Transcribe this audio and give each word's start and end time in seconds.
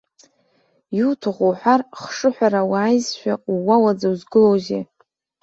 Иуҭаху 0.99 1.45
уҳәар, 1.49 1.81
хшыҳәара 2.01 2.61
уааизшәа, 2.71 3.33
ууауаӡа 3.53 4.07
узгылоузеи. 4.13 4.83